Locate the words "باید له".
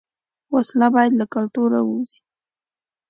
0.95-1.25